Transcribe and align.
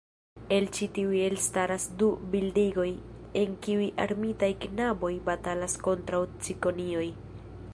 El 0.55 0.63
ĉi 0.75 0.85
tiuj 0.93 1.17
elstaras 1.25 1.83
du 1.99 2.07
bildigoj, 2.35 2.87
en 3.41 3.53
kiuj 3.67 3.91
armitaj 4.07 4.49
knaboj 4.65 5.13
batalas 5.29 5.77
kontraŭ 5.89 6.23
cikonioj. 6.49 7.07